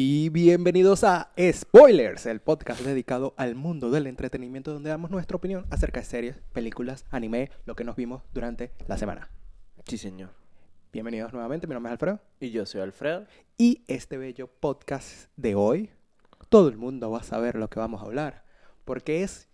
[0.00, 5.66] Y bienvenidos a Spoilers, el podcast dedicado al mundo del entretenimiento donde damos nuestra opinión
[5.70, 9.28] acerca de series, películas, anime, lo que nos vimos durante la semana.
[9.88, 10.30] Sí, señor.
[10.92, 12.20] Bienvenidos nuevamente, mi nombre es Alfredo.
[12.38, 13.26] Y yo soy Alfredo.
[13.56, 15.90] Y este bello podcast de hoy,
[16.48, 18.44] todo el mundo va a saber lo que vamos a hablar,
[18.84, 19.48] porque es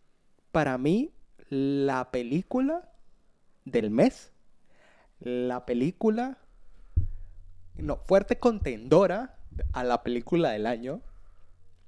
[0.52, 1.14] para mí
[1.48, 2.92] la película
[3.64, 4.30] del mes,
[5.20, 6.36] la película,
[7.76, 9.33] no, fuerte contendora
[9.72, 11.00] a la película del año.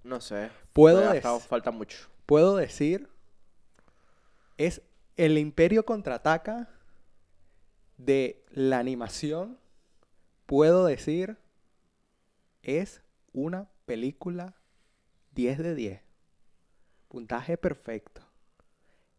[0.05, 0.51] No sé.
[0.73, 2.09] Puedo Todavía dec- está- falta mucho.
[2.27, 3.09] Puedo decir,
[4.57, 4.83] es
[5.17, 6.69] el Imperio contraataca
[7.97, 9.59] de la animación.
[10.47, 11.39] Puedo decir,
[12.63, 13.03] es
[13.33, 14.55] una película
[15.33, 16.01] 10 de 10.
[17.09, 18.23] Puntaje perfecto.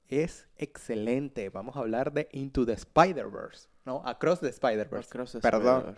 [0.07, 1.49] Es excelente.
[1.49, 3.67] Vamos a hablar de Into the Spider-Verse.
[3.87, 5.07] No, Across the Spider-Verse.
[5.07, 5.95] Across the Perdón.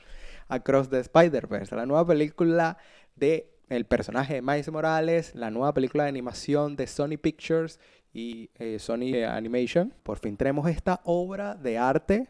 [0.47, 2.77] Across the Spider-Verse, la nueva película
[3.15, 7.79] de el personaje de Miles Morales, la nueva película de animación de Sony Pictures
[8.13, 9.91] y eh, Sony eh, Animation.
[10.03, 12.29] Por fin tenemos esta obra de arte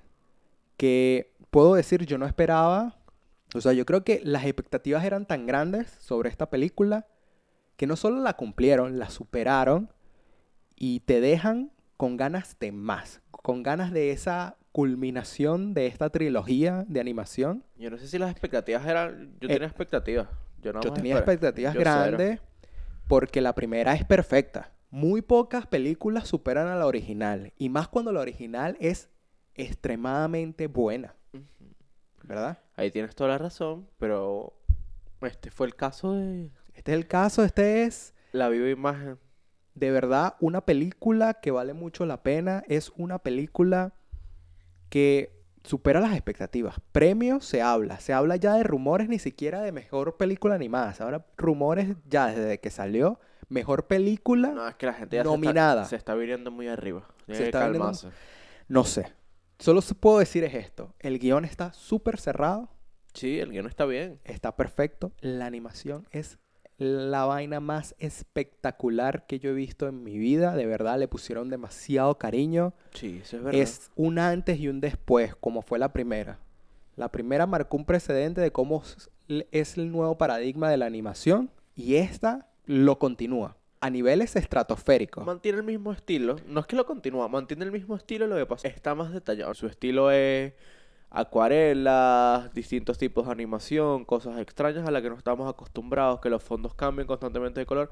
[0.78, 2.98] que puedo decir yo no esperaba.
[3.54, 7.06] O sea, yo creo que las expectativas eran tan grandes sobre esta película
[7.76, 9.92] que no solo la cumplieron, la superaron
[10.78, 16.86] y te dejan con ganas de más, con ganas de esa culminación de esta trilogía
[16.88, 17.64] de animación.
[17.78, 19.36] Yo no sé si las expectativas eran.
[19.42, 20.28] Yo Eh, tenía expectativas.
[20.62, 21.34] Yo, no Yo tenía esperé.
[21.34, 21.92] expectativas Yo cero.
[21.92, 22.40] grandes
[23.08, 24.72] porque la primera es perfecta.
[24.92, 29.10] Muy pocas películas superan a la original y más cuando la original es
[29.56, 31.16] extremadamente buena.
[32.24, 32.60] ¿verdad?
[32.76, 34.54] Ahí tienes toda la razón, pero
[35.22, 39.18] este fue el caso de Este es el caso, este es la viva imagen.
[39.74, 43.94] de verdad una película que vale mucho la pena, es una película
[44.90, 46.76] que supera las expectativas.
[46.92, 51.04] Premios se habla, se habla ya de rumores ni siquiera de mejor película animada, se
[51.04, 54.50] habla rumores ya desde que salió mejor película.
[54.50, 55.86] No, es que la gente ya Nominada.
[55.86, 57.08] Se, está, viniendo muy arriba.
[57.28, 58.12] Se está viniendo-.
[58.68, 59.12] No sé.
[59.58, 60.94] Solo se puedo decir es esto.
[61.00, 62.70] El guion está súper cerrado,
[63.14, 64.20] Sí, el guion está bien.
[64.24, 65.12] está perfecto.
[65.20, 66.38] La animación es
[66.80, 70.56] la vaina más espectacular que yo he visto en mi vida.
[70.56, 72.74] De verdad, le pusieron demasiado cariño.
[72.94, 73.62] Sí, eso es verdad.
[73.62, 76.40] Es un antes y un después, como fue la primera.
[76.96, 78.84] La primera marcó un precedente de cómo
[79.52, 85.26] es el nuevo paradigma de la animación y esta lo continúa a niveles estratosféricos.
[85.26, 86.36] Mantiene el mismo estilo.
[86.46, 88.28] No es que lo continúa, mantiene el mismo estilo.
[88.28, 89.54] Lo que pasa está más detallado.
[89.54, 90.54] Su estilo es
[91.10, 96.44] acuarelas, distintos tipos de animación, cosas extrañas a las que no estamos acostumbrados, que los
[96.44, 97.92] fondos cambien constantemente de color.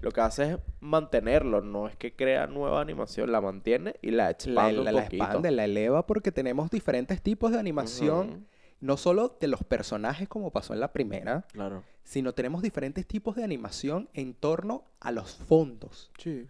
[0.00, 4.24] Lo que hace es mantenerlo, no es que crea nueva animación, la mantiene y la
[4.24, 5.24] La, expande la- un la poquito.
[5.24, 8.46] expande, la eleva porque tenemos diferentes tipos de animación,
[8.80, 11.84] no solo de los personajes como pasó en la primera, Claro.
[12.02, 16.10] sino tenemos diferentes tipos de animación en torno a los fondos.
[16.18, 16.48] Sí.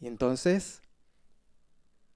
[0.00, 0.80] Y entonces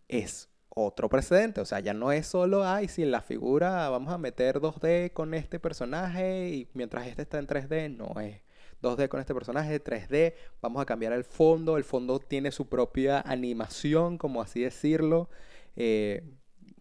[0.08, 4.12] es otro precedente, o sea, ya no es solo, ay, si en la figura vamos
[4.12, 8.40] a meter 2D con este personaje y mientras este está en 3D, no es
[8.82, 13.20] 2D con este personaje, 3D, vamos a cambiar el fondo, el fondo tiene su propia
[13.20, 15.30] animación, como así decirlo,
[15.76, 16.22] eh,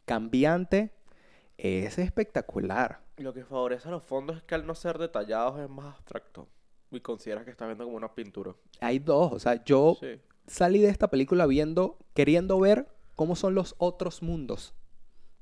[0.05, 0.91] cambiante,
[1.57, 2.99] es espectacular.
[3.17, 6.47] Lo que favorece a los fondos es que al no ser detallados es más abstracto.
[6.91, 8.53] Y consideras que estás viendo como una pintura.
[8.79, 10.19] Hay dos, o sea, yo Sí.
[10.47, 14.73] salí de esta película viendo, queriendo ver cómo son los otros mundos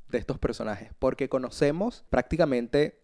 [0.09, 3.01] de estos personajes, porque conocemos prácticamente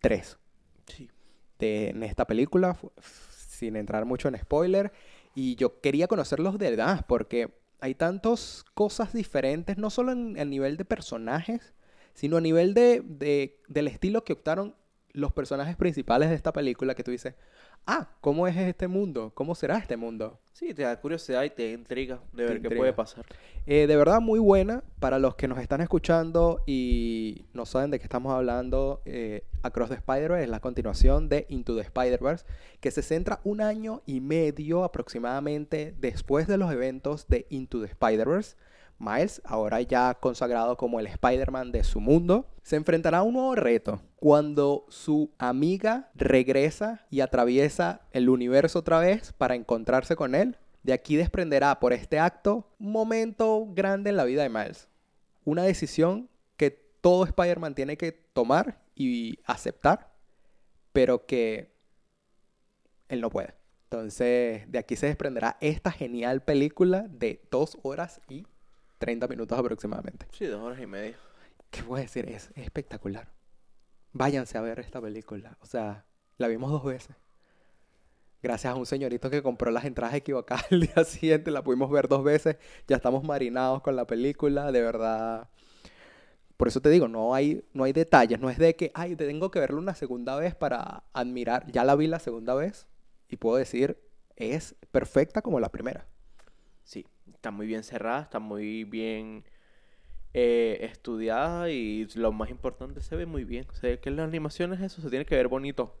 [0.00, 0.38] tres
[0.86, 1.10] Sí.
[1.58, 4.92] de, en esta película, sin entrar mucho en spoiler,
[5.34, 10.44] y yo quería conocerlos de verdad, porque hay tantas cosas diferentes, no solo en, a
[10.44, 11.74] nivel de personajes,
[12.14, 14.74] sino a nivel de, de- del estilo que optaron
[15.12, 17.34] los personajes principales de esta película, que tú dices,
[17.86, 19.32] ah, ¿cómo es este mundo?
[19.34, 20.38] ¿Cómo será este mundo?
[20.52, 23.24] Sí, te da curiosidad y te intriga de ver qué puede pasar.
[23.66, 27.98] Eh, de verdad muy buena para los que nos están escuchando y no saben de
[27.98, 29.02] qué estamos hablando.
[29.04, 32.44] eh, Across the Spider-Verse es la continuación de Into the Spider-Verse,
[32.80, 37.86] que se centra un año y medio aproximadamente después de los eventos de Into the
[37.86, 38.56] Spider-Verse.
[38.98, 43.54] Miles, ahora ya consagrado como el Spider-Man de su mundo, se enfrentará a un nuevo
[43.54, 50.56] reto cuando su amiga regresa y atraviesa el universo otra vez para encontrarse con él.
[50.82, 54.88] De aquí desprenderá por este acto un momento grande en la vida de Miles.
[55.44, 56.70] Una decisión que
[57.00, 60.12] todo Spider-Man tiene que tomar y aceptar,
[60.92, 61.72] pero que
[63.08, 63.54] él no puede.
[63.84, 68.46] Entonces, de aquí se desprenderá esta genial película de dos horas y
[68.98, 70.26] 30 minutos aproximadamente.
[70.32, 71.16] Sí, dos horas y media.
[71.70, 72.28] ¿Qué voy a decir?
[72.28, 73.28] Es espectacular.
[74.12, 75.56] Váyanse a ver esta película.
[75.60, 76.04] O sea,
[76.36, 77.16] La vimos dos veces.
[78.40, 82.08] Gracias a un señorito que compró las entradas equivocadas el día siguiente, la pudimos ver
[82.08, 82.56] dos veces.
[82.86, 85.48] Ya estamos marinados con la película, de verdad.
[86.56, 89.50] Por eso te digo, no hay, no hay detalles, no es de que, ay, tengo
[89.50, 91.70] que verla una segunda vez para admirar.
[91.70, 92.88] Ya la vi la segunda vez
[93.28, 94.00] y puedo decir,
[94.36, 96.06] es perfecta como la primera.
[96.84, 99.44] Sí, está muy bien cerrada, está muy bien
[100.34, 103.66] eh, estudiada y lo más importante, se ve muy bien.
[103.70, 105.94] O sea, que las animaciones eso se tiene que ver bonito.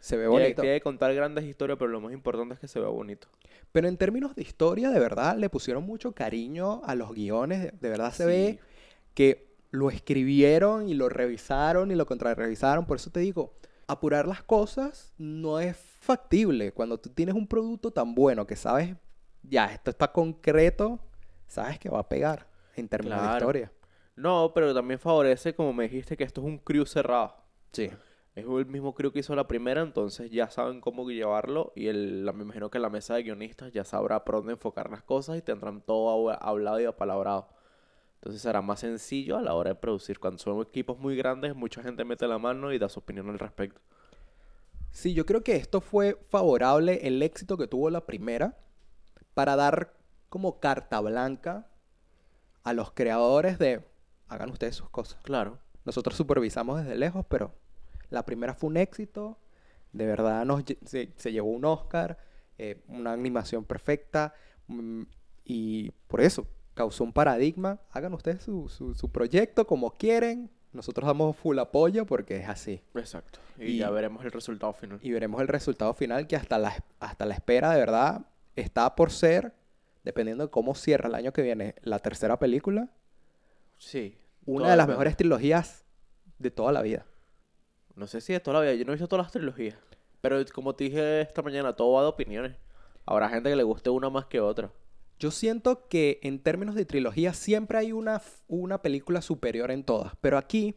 [0.00, 0.62] Se ve bonito.
[0.62, 3.28] tiene que contar grandes historias, pero lo más importante es que se vea bonito.
[3.72, 7.62] Pero en términos de historia, de verdad, le pusieron mucho cariño a los guiones.
[7.62, 8.60] De, de verdad se ve
[9.14, 12.86] que lo escribieron y lo revisaron y lo contrarrevisaron.
[12.86, 13.54] Por eso te digo,
[13.86, 16.72] apurar las cosas no es factible.
[16.72, 18.94] Cuando tú tienes un producto tan bueno que sabes,
[19.48, 20.98] ya, esto está concreto,
[21.46, 22.46] sabes que va a pegar
[22.76, 23.72] en términos de historia.
[24.16, 27.36] No, pero también favorece, como me dijiste, que esto es un crew cerrado.
[27.72, 27.90] Sí.
[28.34, 32.28] Es el mismo crew que hizo la primera, entonces ya saben cómo llevarlo y el,
[32.34, 35.42] me imagino que la mesa de guionistas ya sabrá por dónde enfocar las cosas y
[35.42, 37.48] tendrán todo hab- hablado y apalabrado.
[38.16, 40.18] Entonces será más sencillo a la hora de producir.
[40.20, 43.38] Cuando son equipos muy grandes, mucha gente mete la mano y da su opinión al
[43.38, 43.80] respecto.
[44.90, 48.56] Sí, yo creo que esto fue favorable el éxito que tuvo la primera
[49.34, 49.94] para dar
[50.28, 51.66] como carta blanca
[52.64, 53.82] a los creadores de
[54.28, 55.18] hagan ustedes sus cosas.
[55.22, 55.58] Claro.
[55.84, 57.54] Nosotros supervisamos desde lejos, pero
[58.10, 59.38] la primera fue un éxito.
[59.92, 62.18] De verdad nos, se llevó un Oscar,
[62.58, 64.34] eh, una animación perfecta.
[64.66, 65.02] mm,
[65.44, 67.80] y por eso causó un paradigma.
[67.90, 70.50] Hagan ustedes su, su- su proyecto como quieren.
[70.74, 72.82] Nosotros damos full apoyo porque es así.
[72.94, 73.38] Exacto.
[73.56, 74.98] Y, Y- ya veremos el resultado final.
[75.02, 78.26] Y veremos el resultado final que hasta la, hasta la espera de verdad
[78.60, 79.52] está por ser,
[80.04, 82.90] dependiendo de cómo cierra el año que viene la tercera película,
[83.76, 84.16] Sí.
[84.46, 85.84] una de las mejores trilogías
[86.38, 87.06] de toda la vida.
[87.94, 88.74] No sé si de toda la vida.
[88.74, 89.76] Yo no he visto todas las trilogías.
[90.20, 92.56] Pero como te dije esta mañana, todo va de opiniones.
[93.06, 94.70] Habrá gente que le guste una más que otra.
[95.18, 100.12] Yo siento que en términos de trilogía siempre hay una, una película superior en todas,
[100.20, 100.76] pero aquí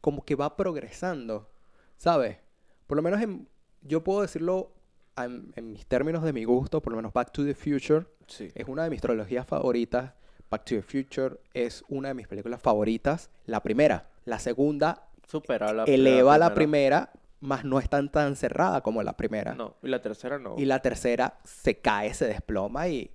[0.00, 1.50] como que va progresando,
[1.96, 2.38] ¿sabes?
[2.86, 3.48] Por lo menos en-
[3.82, 4.73] yo puedo decirlo
[5.16, 8.50] en, en mis términos de mi gusto, por lo menos Back to the Future Sí.
[8.54, 10.12] es una de mis trilogías favoritas.
[10.50, 13.30] Back to the Future es una de mis películas favoritas.
[13.46, 18.80] La primera, la segunda Supera la eleva la primera, más no es tan tan cerrada
[18.82, 19.54] como la primera.
[19.54, 20.54] No, y la tercera no.
[20.58, 23.10] Y la tercera se cae, se desploma y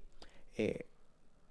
[0.57, 0.87] eh,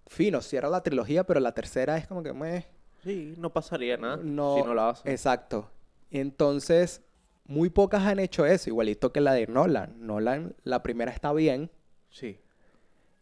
[0.07, 2.67] fino, cierra la trilogía, pero la tercera es como que meh,
[3.05, 5.11] Sí, no pasaría nada no, si no la hacen.
[5.11, 5.71] Exacto.
[6.11, 7.03] Entonces,
[7.49, 10.07] muy pocas han hecho eso, igualito que la de Nolan.
[10.07, 11.71] Nolan, la primera está bien,
[12.11, 12.41] Sí.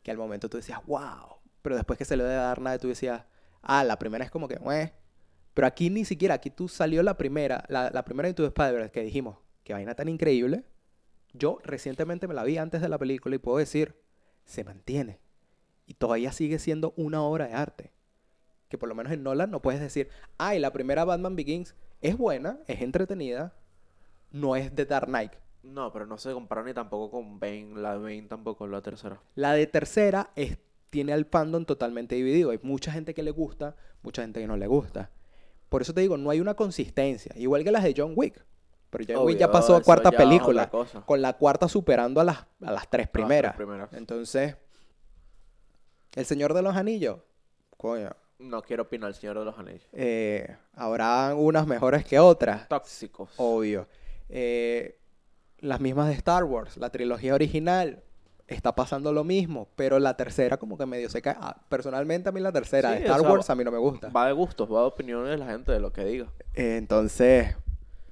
[0.03, 2.89] que al momento tú decías, wow, pero después que se le de dar nada, tú
[2.89, 3.25] decías,
[3.63, 4.93] ah, la primera es como que, meh.
[5.55, 8.93] Pero aquí ni siquiera, aquí tú salió la primera, la, la primera de tu Spider-Verse
[8.93, 10.65] que dijimos, que vaina tan increíble.
[11.33, 13.97] Yo recientemente me la vi antes de la película y puedo decir,
[14.45, 15.19] se mantiene.
[15.87, 17.93] Y todavía sigue siendo una obra de arte.
[18.69, 20.09] Que por lo menos en Nolan no puedes decir,
[20.39, 23.55] ay, la primera Batman Begins es buena, es entretenida,
[24.41, 25.33] no es de Dark Knight.
[25.63, 27.73] No, pero no se compara ni tampoco con Bane.
[27.75, 29.21] La de Bane tampoco, la tercera.
[29.35, 30.59] La de tercera es,
[30.91, 32.51] tiene al fandom totalmente dividido.
[32.51, 35.11] Hay mucha gente que le gusta, mucha gente que no le gusta.
[35.69, 37.33] Por eso te digo, no hay una consistencia.
[37.37, 38.45] Igual que las de John Wick.
[38.91, 40.71] Pero John Wick ya pasó a cuarta es película.
[41.05, 43.57] Con la cuarta superando a las, a las tres primeras.
[43.57, 43.93] primeras.
[43.93, 44.57] Entonces,
[46.15, 47.19] El Señor de los Anillos.
[47.77, 48.11] Coño.
[48.39, 49.89] No quiero opinar, Señor de los Anillos.
[49.93, 52.69] eh, habrá unas mejores que otras.
[52.69, 53.31] Tóxicos.
[53.37, 53.89] Obvio.
[54.29, 54.99] Eh,
[55.59, 58.03] las mismas de Star Wars, la trilogía original,
[58.47, 61.37] está pasando lo mismo, pero la tercera como que medio se cae.
[61.41, 63.71] Ah, personalmente a mí la tercera Sí, de Star o sea, Wars a mí no
[63.73, 64.09] me gusta.
[64.11, 66.27] Va de gustos, va de opiniones de la gente, de lo que diga.
[66.55, 67.57] Eh, entonces,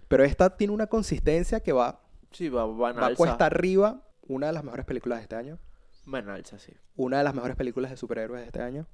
[0.09, 2.01] pero esta tiene una consistencia que va,
[2.33, 3.17] Sí, va, va en va alza.
[3.17, 4.01] cuesta arriba.
[4.27, 5.59] Una de las mejores películas de este año.
[6.13, 6.73] Va en alza, sí.
[6.97, 8.87] Una de las mejores películas de superhéroes de este año.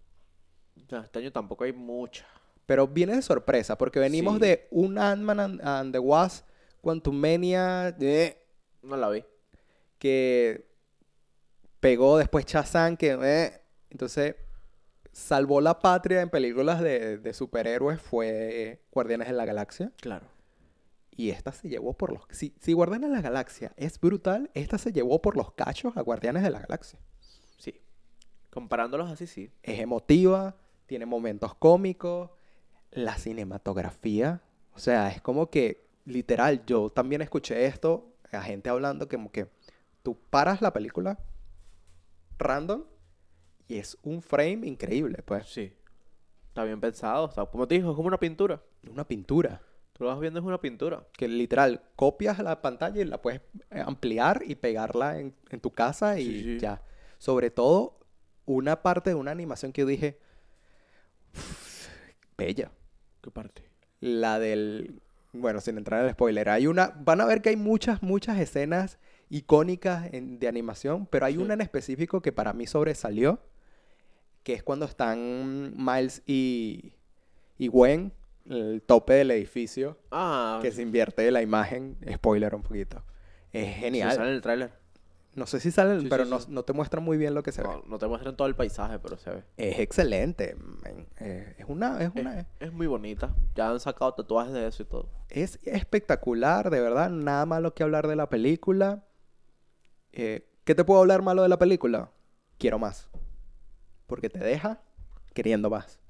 [0.76, 2.26] Este año tampoco hay mucha.
[2.66, 4.40] Pero viene de sorpresa, porque venimos Sí.
[4.40, 6.44] de un Ant-Man and, and the Wasp,
[6.80, 8.36] Quantumania, eh,
[8.82, 9.24] No la vi.
[9.98, 10.66] que
[11.80, 13.60] pegó después Shazam, que eh,
[13.90, 14.36] entonces
[15.12, 19.92] salvó la patria en películas de, de superhéroes fue Guardianes de la Galaxia.
[20.00, 20.26] Claro.
[21.16, 22.22] Y esta se llevó por los...
[22.30, 26.00] Si, si Guardianes de la Galaxia es brutal, esta se llevó por los cachos a
[26.02, 26.98] Guardianes de la Galaxia.
[27.58, 27.80] Sí.
[28.50, 29.50] Comparándolos así, sí.
[29.62, 30.56] Es emotiva,
[30.86, 32.30] tiene momentos cómicos,
[32.90, 39.08] la cinematografía, o sea, es como que literal, yo también escuché esto, a gente hablando
[39.08, 39.48] como que
[40.02, 41.18] tú paras la película
[42.38, 42.84] random
[43.68, 45.72] y es un frame increíble, pues, Sí.
[46.48, 47.28] Está bien pensado.
[47.28, 48.60] Está, como te dijo, es como una pintura.
[48.90, 49.62] una pintura.
[49.92, 51.06] Tú lo vas viendo es una pintura.
[51.12, 53.40] Que literal, copias la pantalla y la puedes
[53.70, 56.58] eh, ampliar y pegarla en, en tu casa y Sí, sí.
[56.58, 56.82] ya.
[57.18, 58.00] Sobre todo,
[58.46, 60.18] una parte de una animación que yo dije,
[61.34, 61.88] "Uf,
[62.36, 62.72] bella.
[63.22, 63.62] ¿Qué parte?
[64.00, 65.00] La del,
[65.32, 68.38] bueno, sin entrar en el spoiler, hay una, van a ver que hay muchas, muchas
[68.38, 71.38] escenas icónicas en- de animación, pero hay Sí.
[71.38, 73.38] una en específico que para mí sobresalió,
[74.42, 76.94] que es cuando están Miles y,
[77.58, 78.12] y Gwen,
[78.48, 83.04] el tope del edificio, Ah, que se invierte la imagen, spoiler un poquito.
[83.52, 84.12] Es sí, genial.
[84.12, 84.72] sale en el tráiler.
[85.34, 86.46] No sé si salen, Sí, pero sí, no, sí.
[86.50, 87.68] no te muestran muy bien lo que se ve.
[87.86, 89.44] No, te muestran todo el paisaje, pero se ve.
[89.56, 90.56] Es excelente.
[91.20, 93.32] Eh, es una, es una, Es, es muy bonita.
[93.54, 95.08] Ya han sacado tatuajes de eso y todo.
[95.28, 97.10] Es espectacular, de verdad.
[97.10, 99.04] Nada malo que hablar de la película.
[100.12, 102.10] Eh, ¿Qué te puedo hablar malo de la película?
[102.58, 103.08] Quiero más.
[104.08, 104.82] Porque te deja
[105.32, 106.00] queriendo más.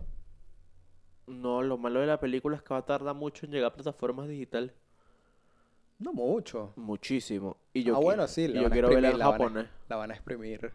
[1.26, 3.74] No, lo malo de la película es que va a tardar mucho en llegar a
[3.74, 4.72] plataformas digitales.
[6.00, 6.72] No mucho.
[6.76, 7.56] Muchísimo.
[7.72, 8.42] Y yo, ah, bueno, sí.
[8.42, 9.66] y La yo van a quiero verla en exprimir, la van a- japonés.
[9.88, 10.72] La van a exprimir.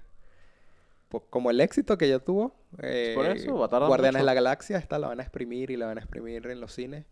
[1.10, 2.54] Pues como el éxito que ya tuvo.
[2.80, 5.72] eh, Por eso, va a tardar Guardianes de la Galaxia, esta la van a exprimir
[5.72, 7.06] y la van a exprimir en los cines.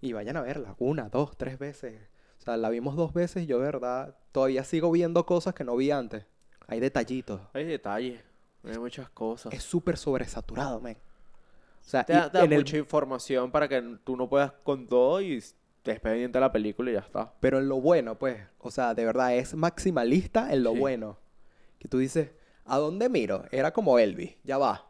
[0.00, 1.98] Y vayan a verla una, dos, tres veces.
[2.38, 5.64] O sea, la vimos dos veces y yo, de verdad, todavía sigo viendo cosas que
[5.64, 6.24] no vi antes.
[6.66, 7.40] Hay detallitos.
[7.54, 8.20] Hay detalles.
[8.64, 9.52] Hay muchas cosas.
[9.54, 10.96] Es súper sobresaturado, men.
[10.96, 14.28] O sea, Te y da, te da en el- mucha información para que tú no
[14.28, 15.42] puedas con todo y
[15.90, 17.32] estés pendiente de la película y ya está.
[17.40, 18.38] pero en lo bueno, pues.
[18.58, 20.78] O sea, de verdad, es maximalista en lo Sí.
[20.78, 21.18] bueno.
[21.78, 22.30] Que tú dices,
[22.64, 23.44] ¿a dónde miro?
[23.50, 24.86] Era como Elvis, ya va.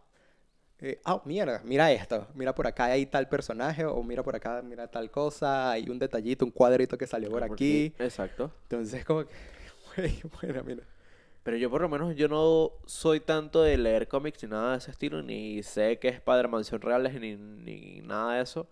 [0.79, 2.27] Eh, ah, mierda, mira esto.
[2.35, 5.71] Mira por acá hay tal personaje, o mira por acá, mira tal cosa.
[5.71, 7.95] Hay un detallito, un cuadrito que salió por aquí.
[7.99, 8.53] Exacto.
[8.63, 9.33] Entonces, como que,
[9.97, 10.83] güey, bueno, mira.
[11.43, 14.79] Pero yo por lo menos yo no soy tanto de leer cómics ni nada de
[14.79, 18.69] ese estilo, ni sé que es Spider-Man son reales ni, ni nada de eso.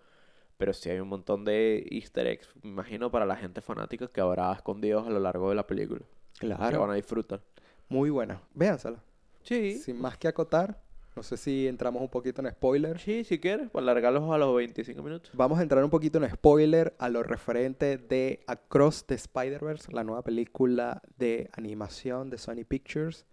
[0.57, 4.21] Pero sí hay un montón de easter eggs, me imagino, para la gente fanática que
[4.21, 6.03] habrá escondidos a lo largo de la película.
[6.39, 7.41] Que van Claro, a disfrutar.
[7.89, 8.41] muy buena.
[8.55, 9.03] Véansela.
[9.43, 9.79] Sí.
[9.79, 10.81] Sin más que acotar,
[11.17, 12.99] no sé si entramos un poquito en spoiler.
[12.99, 15.31] Sí, si quieres, para alargarlos a los 25 minutos.
[15.35, 20.03] Vamos a entrar un poquito en spoiler a lo referente de Across the Spider-Verse, la
[20.03, 23.27] nueva película de animación de Sony Pictures,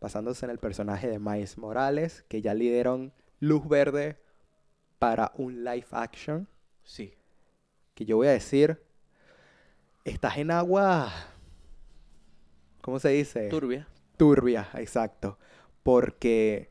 [0.00, 4.18] basándose en el personaje de Miles Morales, que ya le dieron luz verde
[4.98, 6.48] para un live action,
[6.84, 7.14] Sí.
[7.94, 8.80] que yo voy a decir,
[10.04, 11.12] estás en agua,
[12.80, 13.48] ¿cómo se dice?
[13.48, 13.86] Turbia.
[14.16, 15.38] Turbia, exacto.
[15.82, 16.70] Porque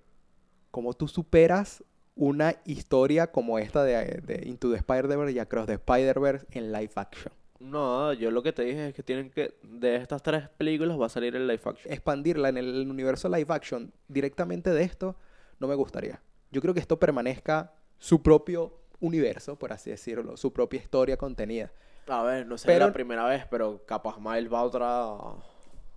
[0.72, 1.84] como tú superas
[2.16, 6.92] una historia como esta de, de Into the Spider-Verse y Across the Spider-Verse en live
[6.96, 7.32] action.
[7.60, 11.06] No, yo lo que te dije es que tienen que, de estas tres películas va
[11.08, 11.92] a salir el live action.
[11.92, 15.16] Expandirla en el universo live action directamente de esto
[15.60, 16.22] no me gustaría.
[16.52, 21.72] Yo creo que esto permanezca su propio universo, por así decirlo, su propia historia contenida.
[22.08, 25.18] A ver, no sé Pero- la primera vez, pero capaz Miles va otra...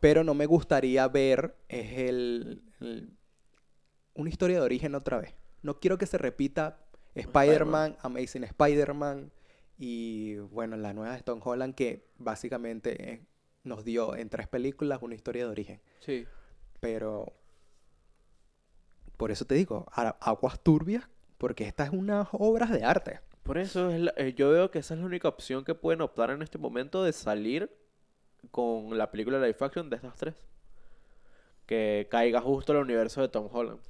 [0.00, 3.16] Pero no me gustaría ver es el, el-
[4.14, 5.34] una historia de origen otra vez.
[5.62, 6.78] No quiero que se repita
[7.14, 9.32] Spider-Man, Amazing Spider-Man
[9.76, 13.26] y bueno, la nueva de Tom Holland que básicamente eh,
[13.64, 15.80] nos dio en tres películas una historia de origen.
[16.00, 16.26] Sí.
[16.80, 17.32] Pero
[19.16, 19.86] por eso te digo,
[20.20, 23.20] aguas turbias, porque estas es unas obras de arte.
[23.42, 26.00] Por eso es la- eh, yo veo que esa es la única opción que pueden
[26.02, 27.70] optar en este momento de salir
[28.50, 30.34] con la película live action de estas tres.
[31.66, 33.80] Que caiga justo el universo de Tom Holland.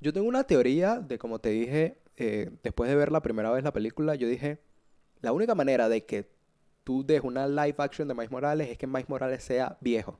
[0.00, 3.64] Yo, tengo una teoría de, como te dije, eh, después de ver la primera vez
[3.64, 4.60] la película, yo dije,
[5.22, 6.28] la única manera de que
[6.84, 10.18] tú des una live action de Miles Morales es que Miles Morales sea viejo,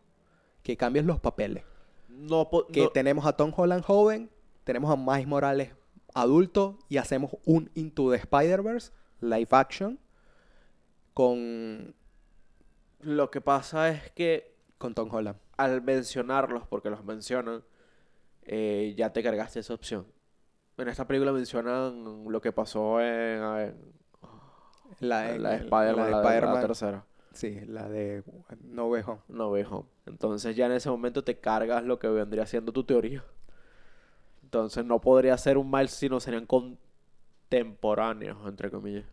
[0.62, 1.64] que cambies los papeles,
[2.08, 4.30] No, que no- tenemos a Tom Holland joven,
[4.64, 5.70] tenemos a Miles Morales
[6.16, 9.98] adulto y hacemos un Into the Spider-Verse live action
[11.14, 11.94] con,
[13.00, 15.38] lo que pasa es que con Tom Holland.
[15.56, 17.64] al mencionarlos, porque los mencionan,
[18.42, 20.06] eh, ya te cargaste esa opción.
[20.76, 23.74] En esta película mencionan lo que pasó en, en
[25.00, 27.04] La, la de en- Spider-Man, la de la, la tercera.
[27.32, 28.22] sí, la de
[28.60, 29.20] No Way Home.
[29.28, 29.86] No Way Home.
[30.04, 33.24] Entonces ya en ese momento te cargas lo que vendría siendo tu teoría.
[34.46, 39.04] Entonces no podría ser un Miles, sino serían contemporáneos, entre comillas.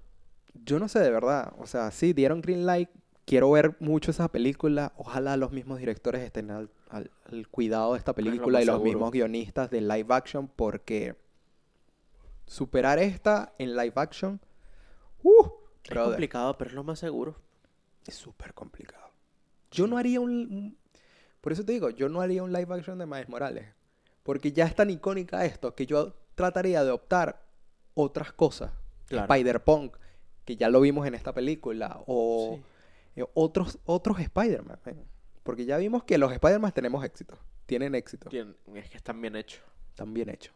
[0.54, 1.54] Yo no sé de verdad.
[1.58, 2.88] O sea, sí, dieron green light.
[3.26, 4.94] Quiero ver mucho esa película.
[4.96, 8.76] Ojalá los mismos directores estén al, al- al cuidado de esta película más y los
[8.76, 8.92] seguro.
[8.92, 11.16] mismos guionistas de live action porque
[12.46, 14.40] superar esta en live action,
[15.24, 15.46] uh,
[15.84, 17.36] Es brother, complicado, pero es lo más seguro.
[18.06, 19.10] es súper complicado.
[19.72, 20.78] Yo no haría un, un-
[21.42, 23.66] Por eso te digo, yo no haría un live action de Miles Morales.
[24.24, 27.44] Porque ya es tan icónica esto que yo trataría de optar
[27.94, 28.72] otras cosas.
[29.08, 29.26] Claro.
[29.32, 29.98] Spider-Punk.
[30.46, 32.60] que ya lo vimos en esta película, o
[33.16, 34.78] eh, otros, otros Spider-Man.
[34.86, 35.06] men.
[35.44, 39.36] Porque ya vimos que los Spider-Man tenemos éxito, tienen éxito, Tien- Es que están bien
[39.38, 39.62] hechos.
[39.90, 40.54] están bien hechos.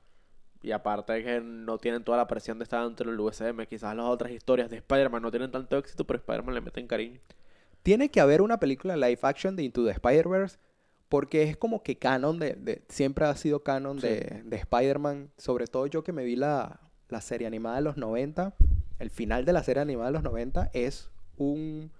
[0.62, 3.96] Y aparte de que no tienen toda la presión de estar dentro del USM, quizás
[3.96, 7.22] las otras historias de Spider-Man no tienen tanto éxito, pero Spider-Man le meten cariño.
[7.84, 10.58] Tiene que haber una película live action de Into the Spider-Verse
[11.10, 14.08] porque es como que canon de, de- siempre ha sido canon Sí.
[14.08, 17.98] de, de Spider-Man, sobre todo yo que me vi la, la serie animada de los
[17.98, 18.54] 90,
[19.00, 21.92] el final de la serie animada de los 90 es un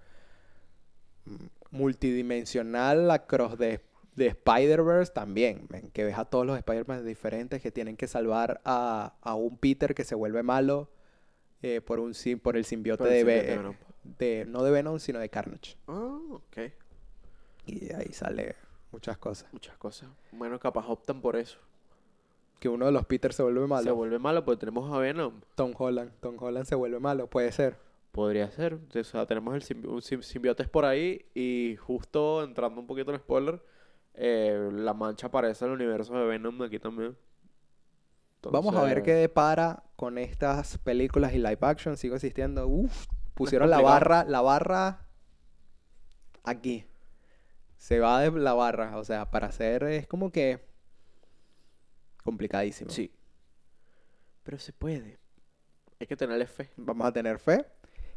[1.70, 3.80] multidimensional across de,
[4.16, 8.60] de Spider-Verse también, men, que ves a todos los Spider-Man diferentes que tienen que salvar
[8.64, 10.90] a, a un Peter que se vuelve malo
[11.62, 12.12] eh, por, un,
[12.42, 13.76] por el simbiote Por el de, simbiote Ve- de Venom.
[14.18, 15.76] de- no de Venom, sino de Carnage.
[15.86, 16.58] Ah, ok.
[17.66, 18.54] Y de ahí sale
[18.92, 19.52] muchas cosas.
[19.52, 20.08] Muchas cosas.
[20.32, 21.58] Bueno, capaz optan por eso.
[22.60, 23.84] Que uno de los Peter se vuelve malo.
[23.84, 25.40] Se vuelve malo porque tenemos a Venom.
[25.54, 26.10] Tom Holland.
[26.20, 27.76] Tom Holland se vuelve malo, puede ser.
[28.12, 28.74] Podría ser.
[28.98, 33.12] O sea, tenemos el simbi- un sim- simbiotes por ahí y justo entrando un poquito
[33.12, 33.62] en spoiler,
[34.14, 37.16] eh, la mancha aparece en el universo de Venom aquí también.
[38.42, 41.96] Vamos a ver qué depara con estas películas y live action.
[41.96, 42.66] Sigo existiendo.
[42.66, 45.06] Uf, pusieron la barra, la barra
[46.42, 46.84] aquí.
[47.78, 48.98] Se va de la barra.
[48.98, 50.60] O sea, para hacer es como que
[52.22, 52.90] complicadísimo.
[52.90, 53.10] Sí.
[54.42, 55.18] Pero se puede.
[56.00, 56.70] Hay que tenerle fe.
[56.76, 57.64] Vamos a tener fe.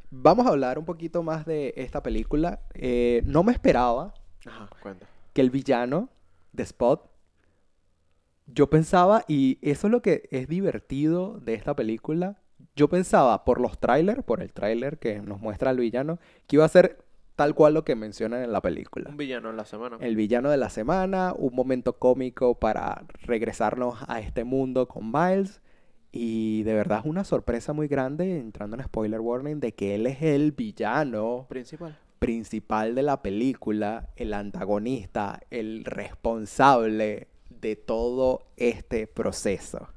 [0.10, 2.60] Vamos a hablar un poquito más de esta película.
[2.74, 4.13] Eh, no me esperaba
[4.46, 5.08] Ajá, cuenta.
[5.34, 6.10] que el villano
[6.51, 7.10] de Spot,
[8.48, 12.41] yo pensaba, y eso es lo que es divertido de esta película,
[12.75, 16.65] yo pensaba por los trailers, por el tráiler que nos muestra al villano, que iba
[16.65, 17.06] a ser
[17.41, 19.10] tal cual lo que mencionan en la película.
[19.10, 19.98] Un villano en la semana.
[20.00, 25.60] El villano de la semana, un momento cómico para regresarnos a este mundo con Miles.
[26.12, 30.06] Y de verdad es una sorpresa muy grande, entrando en spoiler warning, de que él
[30.06, 31.97] es el villano Principal.
[32.19, 39.88] principal de la película, el antagonista, el responsable de todo este proceso.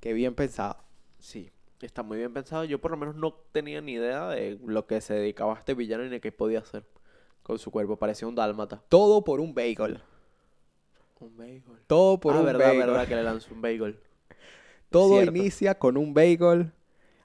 [0.00, 0.76] Qué bien pensado.
[1.18, 1.50] Sí.
[1.80, 2.64] Está muy bien pensado.
[2.64, 5.74] Yo por lo menos no tenía ni idea de lo que se dedicaba a este
[5.74, 6.84] villano ni de qué podía hacer
[7.42, 7.96] con su cuerpo.
[7.96, 8.82] Parecía un dálmata.
[8.88, 10.00] Todo por un bagel.
[11.20, 11.62] Un bagel.
[11.86, 12.80] Todo por ah, un verdad, bagel.
[12.80, 13.98] verdad que le lanzó un bagel.
[14.90, 15.36] Todo Cierto.
[15.36, 16.72] inicia con un bagel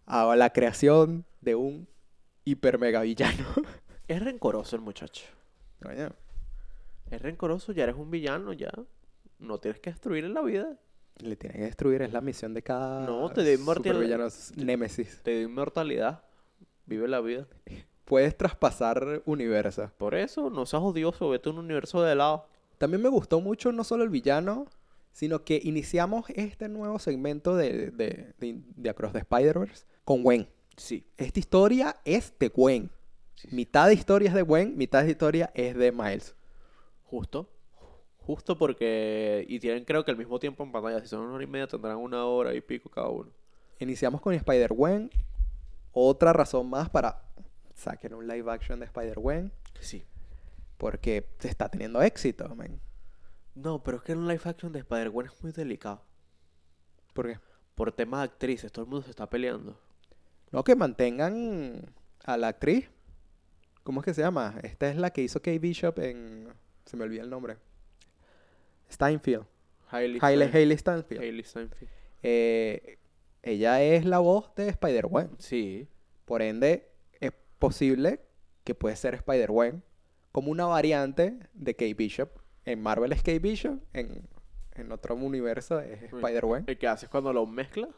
[0.05, 1.87] a la creación de un
[2.43, 3.45] hiper mega villano.
[4.07, 5.25] Es rencoroso el muchacho.
[5.81, 6.11] Coño,
[7.09, 8.71] Es rencoroso, ya eres un villano, ya.
[9.39, 10.77] No tienes que destruir en la vida.
[11.19, 15.21] Le tiene que destruir, es la misión de cada No, te doy inmortal- supervillano Némesis.
[15.23, 16.23] Te dio inmortalidad.
[16.85, 17.47] Vive la vida.
[18.05, 19.91] Puedes traspasar universos.
[19.93, 22.47] Por eso, no seas odioso, vete a un universo de lado.
[22.77, 24.67] También me gustó mucho no solo el villano,
[25.11, 30.47] sino que iniciamos este nuevo segmento de, de, de, de Across the Spider-Verse con Gwen.
[30.75, 31.07] Sí.
[31.17, 32.91] Esta historia es de Gwen.
[33.35, 33.55] sí, sí.
[33.55, 36.35] Mitad de historia es de Gwen, mitad de historia es de Miles.
[37.05, 37.49] Justo.
[38.25, 39.45] Justo porque.
[39.47, 40.99] Y tienen, creo que al mismo tiempo en pantalla.
[41.01, 43.29] Si son una hora y media, tendrán una hora y pico cada uno.
[43.79, 45.11] Iniciamos con Spider-Gwen.
[45.91, 47.21] Otra razón más para
[47.75, 49.51] saquen un live action de Spider-Gwen.
[49.79, 50.03] Sí.
[50.77, 52.79] Porque se está teniendo éxito, man.
[53.53, 56.01] No, pero es que en un live action de Spider-Gwen es muy delicado.
[57.13, 57.39] ¿Por qué?
[57.75, 59.79] Por temas de actrices, todo el mundo se está peleando.
[60.51, 62.89] No, que mantengan a la actriz.
[63.83, 64.55] ¿Cómo es que se llama?
[64.63, 66.49] Esta es la que hizo Kate Bishop en...
[66.85, 67.57] Se me olvida el nombre.
[68.91, 69.45] Steinfeld.
[69.89, 70.53] Hailey, Hailey, Stein-
[71.19, 71.89] Hailey Steinfeld.
[72.23, 72.97] Eh,
[73.43, 75.29] ella es la voz de Spider-Gwen.
[75.37, 75.87] Sí.
[76.25, 78.21] Por ende, es posible
[78.63, 79.83] que puede ser Spider-Gwen
[80.31, 82.29] como una variante de Kate Bishop.
[82.65, 84.27] En Marvel es Kate Bishop, en,
[84.73, 86.65] en otro universo es Spider-Gwen.
[86.67, 87.89] ¿Y qué haces cuando lo mezclas?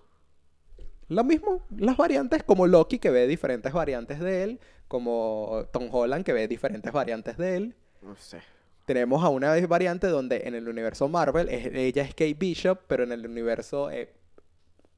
[1.08, 6.26] Lo mismo, las variantes como Loki que ve diferentes variantes de él, como Tom Holland
[6.26, 7.76] que ve diferentes variantes de él.
[8.02, 8.39] No sé.
[8.88, 13.04] Tenemos a una variante donde en el universo Marvel es- ella es Kate Bishop, pero
[13.04, 14.13] en el universo eh,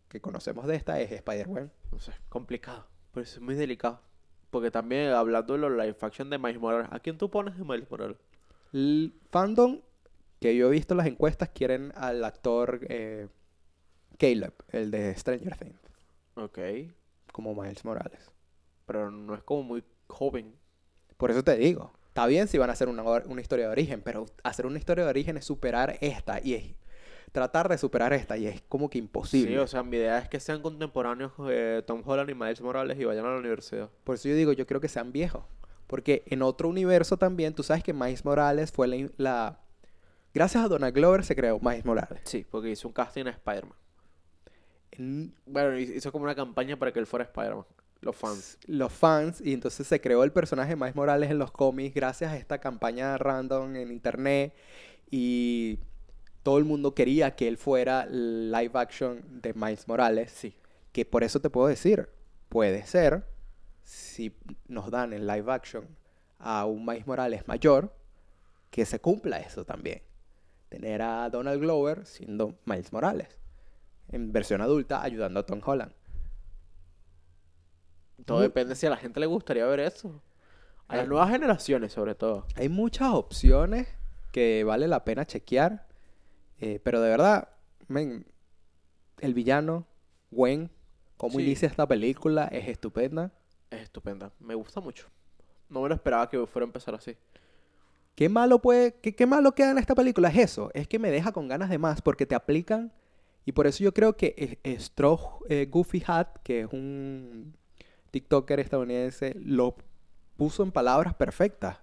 [0.08, 1.71] que conocemos de esta es Spider-Gwen.
[1.91, 2.12] No sé.
[2.30, 2.86] Complicado.
[3.12, 3.99] Pero es muy delicado.
[4.52, 6.88] Porque también hablando de live action de Miles Morales.
[6.91, 8.17] ¿A quién tú pones de Miles Morales?
[8.73, 9.82] El fandom
[10.39, 13.28] que yo he visto en las encuestas quieren al actor eh,
[14.19, 15.80] Caleb, el de Stranger Things,
[16.36, 16.60] Ok.
[17.32, 18.30] como Miles Morales.
[18.86, 20.54] Pero no es como muy joven.
[21.17, 23.71] Por eso te digo, está bien si van a hacer una, or- una historia de
[23.71, 26.75] origen, pero hacer una historia de origen es superar esta y es
[27.32, 29.51] tratar de superar esta y es como que imposible.
[29.51, 32.99] Sí, o sea, mi idea es que sean contemporáneos eh, Tom Holland y Miles Morales
[32.99, 33.89] y vayan a la universidad.
[34.03, 35.43] Por eso yo digo, yo creo que sean viejos.
[35.88, 39.60] Porque en otro universo también, tú sabes que Miles Morales fue la...
[40.34, 42.19] Gracias a Donald Glover se creó Miles Morales.
[42.25, 43.73] Sí, porque hizo un casting a Spider-Man.
[44.91, 47.65] En- Bueno, hi- hizo como una campaña para que él fuera Spider-Man.
[48.01, 48.57] Los fans.
[48.65, 52.31] los fans y entonces se creó el personaje de Miles Morales en los cómics gracias
[52.31, 54.53] a esta campaña random en internet
[55.12, 55.79] y
[56.43, 60.31] todo el mundo quería que él fuera live action de Miles Morales.
[60.31, 60.55] Sí.
[60.91, 62.09] Que por eso te puedo decir,
[62.49, 63.25] puede ser,
[63.83, 64.35] si
[64.67, 65.85] nos dan en live action
[66.39, 67.93] a un Miles Morales mayor,
[68.71, 70.01] que se cumpla eso también.
[70.69, 73.27] Tener a Donald Glover siendo Miles Morales,
[74.12, 75.91] en versión adulta, ayudando a Tom Holland.
[78.25, 80.21] Todo Mu- depende si a la gente le gustaría ver eso.
[80.88, 82.45] A las nuevas generaciones, sobre todo.
[82.55, 83.88] Hay muchas opciones
[84.32, 85.88] que vale la pena chequear,
[86.60, 87.49] eh, pero de verdad,
[87.88, 88.25] men,
[89.19, 89.86] el villano,
[90.32, 90.71] Gwen,
[91.17, 91.45] cómo Sí.
[91.45, 93.32] inicia esta película es estupenda.
[93.69, 94.32] Es estupenda.
[94.39, 95.08] Me gusta mucho.
[95.69, 97.15] No me lo esperaba que fuera a empezar así.
[98.15, 100.29] ¿Qué malo puede, qué, qué malo queda en esta película?
[100.29, 102.91] Es eso, es que me deja con ganas de más porque te aplican
[103.45, 107.55] y por eso yo creo que Stroh eh, Goofy Hat, que es un
[108.11, 109.75] TikToker estadounidense, lo
[110.37, 111.77] puso en palabras perfectas.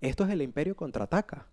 [0.00, 1.46] Esto es el Imperio contraataca.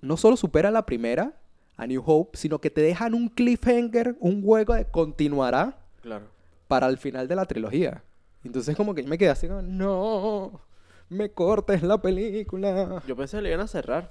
[0.00, 1.34] No solo supera la primera,
[1.76, 6.26] a New Hope, sino que te dejan un cliffhanger, un hueco de continuará Claro.
[6.68, 8.02] para el final de la trilogía.
[8.44, 10.60] Entonces como que yo me quedé así como, no,
[11.08, 13.02] me cortes la película.
[13.06, 14.10] Yo pensé que le iban a cerrar.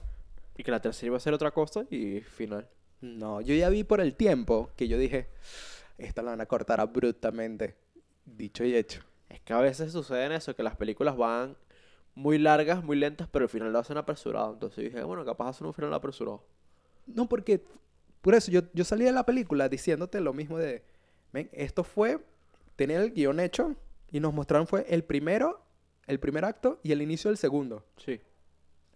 [0.58, 2.68] Y que la tercera iba a ser otra cosa y final.
[3.00, 5.28] No, yo ya vi por el tiempo que yo dije,
[5.98, 7.76] esta la van a cortar abruptamente.
[8.26, 9.02] Dicho y hecho.
[9.30, 11.56] Es que a veces sucede en eso, que las películas van
[12.16, 14.54] muy largas, muy lentas, pero al final lo hacen apresurado.
[14.54, 16.44] Entonces dije, bueno, capaz hacen un final apresurado.
[17.08, 17.64] No, porque
[18.22, 20.84] por eso yo, yo salí de la película diciéndote lo mismo de,
[21.32, 22.20] ven, esto fue
[22.76, 23.76] tener el guion hecho
[24.12, 25.62] y nos mostraron fue el primero,
[26.08, 27.86] el primer acto y el inicio del segundo.
[27.98, 28.22] Sí.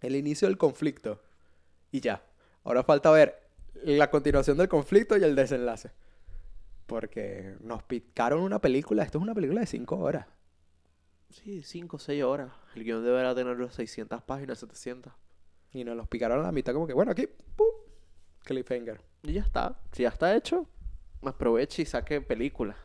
[0.00, 1.22] El inicio del conflicto.
[1.90, 2.22] Y ya.
[2.64, 3.48] Ahora falta ver
[3.82, 5.90] la continuación del conflicto y el desenlace.
[6.86, 9.02] Porque nos picaron una película.
[9.02, 10.26] Esto es una película de 5 horas.
[11.30, 12.52] Sí, 5 o 6 horas.
[12.74, 15.12] El guion deberá tener unas 600 páginas, 700.
[15.72, 17.66] Y nos los picaron a la mitad como que, bueno, aquí, ¡pum!
[18.44, 19.00] Cliffhanger.
[19.24, 19.80] Y ya está.
[19.92, 20.68] Si ya está hecho,
[21.22, 22.76] aproveche y saque película.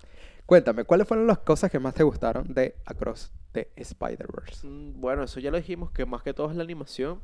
[0.47, 4.67] Cuéntame, ¿cuáles fueron las cosas que más te gustaron de Across the Spider-Verse?
[4.67, 7.21] Mm, Bueno, eso ya lo dijimos, que más que todo es la animación.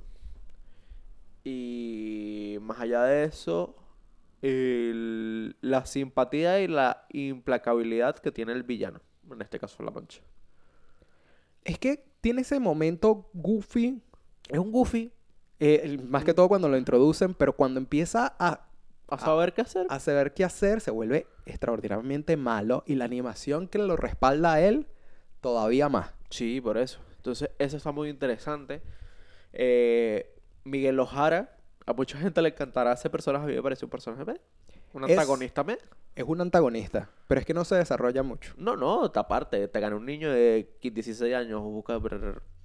[1.44, 3.76] Y más allá de eso,
[4.42, 9.00] el- la simpatía y la implacabilidad que tiene el villano.
[9.32, 10.22] En este caso, la mancha.
[11.64, 14.02] Es que tiene ese momento goofy,
[14.50, 15.12] Es un goofy.
[15.60, 18.68] eh, el- más que todo cuando lo introducen, pero cuando empieza a
[19.10, 19.86] A saber qué hacer.
[19.90, 24.62] a saber qué hacer, se vuelve extraordinariamente malo y la animación que lo respalda a
[24.62, 24.88] él,
[25.42, 26.12] todavía más.
[26.30, 27.00] Sí, por eso.
[27.18, 28.82] Entonces, eso está muy interesante.
[29.54, 31.57] Eh, Miguel Ojara,
[31.88, 33.46] a mucha gente le encantará ese personaje.
[33.46, 34.40] A mí me parece un personaje me.
[34.94, 35.78] Un Es- antagonista me.
[36.16, 38.54] Es un antagonista, pero es que no se desarrolla mucho.
[38.58, 39.68] No, no, aparte.
[39.68, 42.06] Te gana un niño de 16 años, busca, ¿Mm?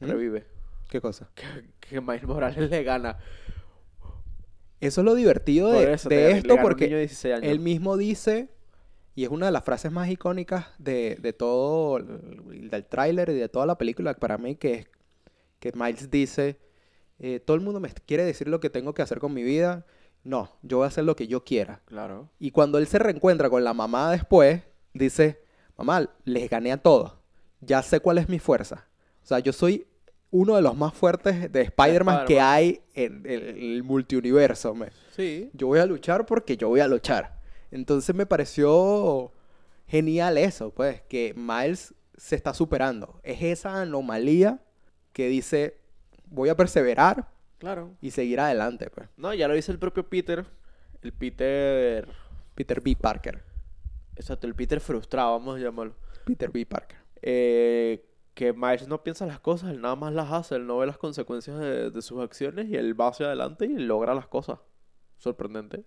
[0.01, 0.47] revive.
[0.91, 1.31] ¿Qué cosa?
[1.35, 1.45] Que,
[1.81, 3.17] que Miles Morales le gana.
[4.81, 7.35] Eso es lo divertido Por de, eso, de te- le esto, porque niño de 16
[7.37, 7.51] años.
[7.53, 8.49] él mismo dice,
[9.15, 13.35] y es una de las frases más icónicas de, de todo, el- del tráiler y
[13.35, 14.89] de toda la película para mí, que es
[15.61, 16.59] que Miles dice,
[17.23, 19.87] eh, todo el mundo me quiere decir lo que tengo que hacer con mi vida.
[20.25, 21.81] No, yo voy a hacer lo que yo quiera.
[21.87, 22.29] Claro.
[22.41, 25.41] Y cuando él se reencuentra con la mamá después, dice,
[25.79, 27.15] mamá, les gané a todos.
[27.61, 28.89] Ya sé cuál es mi fuerza.
[29.23, 29.87] O sea, yo soy
[30.33, 34.75] uno de los más fuertes de Spider-Man que hay en el, el multiuniverso.
[34.75, 34.89] me.
[35.15, 35.49] Sí.
[35.53, 37.39] Yo voy a luchar porque yo voy a luchar.
[37.71, 39.31] Entonces me pareció
[39.87, 43.21] genial eso, pues, que Miles se está superando.
[43.23, 44.61] Es esa anomalía
[45.13, 45.82] que dice,
[46.33, 47.95] voy a perseverar Claro.
[48.01, 49.09] y seguir adelante, pues.
[49.17, 50.45] No, ya lo dice el propio Peter.
[51.03, 52.09] El Peter.
[52.55, 52.97] Peter B.
[53.01, 53.43] Parker.
[54.17, 55.95] Exacto, el Peter frustrado, vamos a llamarlo.
[56.25, 56.67] Peter B.
[56.67, 56.99] Parker.
[57.23, 60.87] Eh, que Miles no piensa las cosas, él nada más las hace, él no ve
[60.87, 64.59] las consecuencias de, de sus acciones y él va hacia adelante y logra las cosas.
[65.19, 65.85] Sorprendente.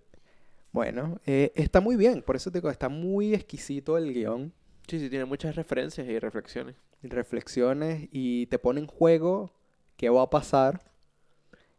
[0.72, 4.52] Bueno, eh, está muy bien, por eso te digo, está muy exquisito el guion,
[4.88, 6.76] Sí, sí, tiene muchas referencias y reflexiones.
[7.02, 9.52] y reflexiones y te pone en juego
[9.96, 10.80] qué va a pasar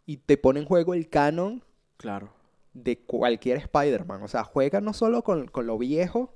[0.06, 1.64] y te pone en juego el canon
[1.98, 2.30] Claro.
[2.74, 4.22] de cualquier Spider-Man.
[4.24, 6.34] O sea, juega no solo con, con lo viejo,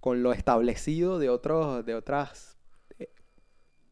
[0.00, 2.56] con lo establecido de, otros, de otras
[2.98, 3.10] eh,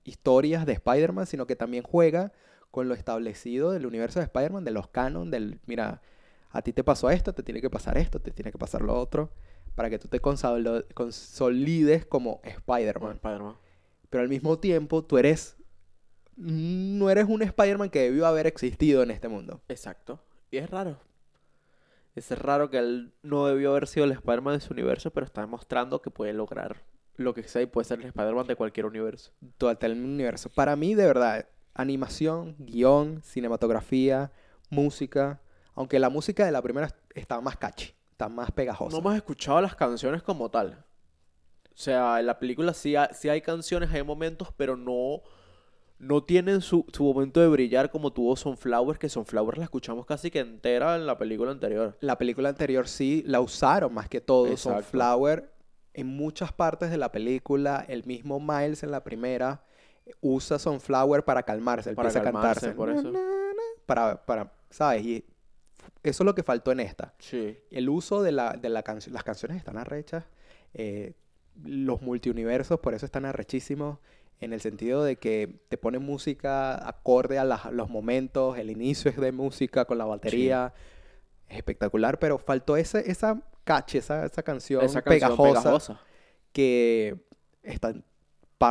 [0.04, 2.32] historias de Spider-Man, sino que también juega
[2.70, 6.00] con lo establecido del universo de Spider-Man, de los canon, del, mira,
[6.50, 8.94] a ti te pasó esto, te tiene que pasar esto, te tiene que pasar lo
[8.98, 9.30] otro,
[9.74, 12.40] para que tú te consolides como.
[12.44, 13.18] Spider-Man.
[14.10, 15.56] Pero al mismo tiempo, tú eres...
[16.36, 19.60] No eres un Spider-Man que debió haber existido en este mundo.
[19.68, 20.20] Exacto.
[20.50, 20.98] Y es raro.
[22.14, 25.40] Es raro que él no debió haber sido el Spider-Man de su universo, pero está
[25.40, 26.82] demostrando que puede lograr
[27.16, 29.32] lo que sea y puede ser el Spider-Man de cualquier universo.
[29.56, 30.50] todo el universo.
[30.50, 34.32] Para mí, de verdad, animación, guion, cinematografía,
[34.70, 35.40] música.
[35.74, 38.94] Aunque la música de la primera está más catchy, está más pegajosa.
[38.94, 40.84] No hemos escuchado las canciones como tal.
[41.64, 45.22] O sea, en la película sí sí hay canciones, hay momentos, pero no,
[46.02, 50.32] no tienen su, su momento de brillar como tuvo Sunflower, que Sunflower la escuchamos casi
[50.32, 51.96] que entera en la película anterior.
[52.00, 54.48] La película anterior sí la usaron más que todo.
[54.48, 54.82] Exacto.
[54.82, 55.52] Sunflower
[55.94, 59.64] en muchas partes de la película, el mismo Miles en la primera
[60.20, 62.76] usa Sunflower para calmarse, él Para empieza a calmarse, cantarse.
[62.76, 63.12] por eso.
[63.12, 65.04] na, na, Para, para, ¿sabes?
[65.04, 65.24] Y
[66.02, 67.14] eso es lo que faltó en esta.
[67.20, 67.56] Sí.
[67.70, 70.24] El uso de, la, de la canción, las canciones están arrechas,
[70.74, 71.12] eh,
[71.62, 73.98] los multiuniversos por eso están arrechísimos,
[74.42, 79.10] en el sentido de que te ponen música acorde a las- los momentos, el inicio
[79.10, 80.74] es de música con la batería,
[81.48, 86.00] es espectacular, pero faltó ese, esa cache, esa, esa canción, Esa canción pegajosa, pegajosa.
[86.52, 87.16] que
[87.62, 87.94] está,